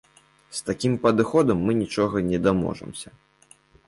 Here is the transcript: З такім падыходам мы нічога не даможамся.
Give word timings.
З 0.59 0.61
такім 0.69 0.95
падыходам 1.03 1.61
мы 1.67 1.75
нічога 1.81 2.23
не 2.31 2.39
даможамся. 2.47 3.13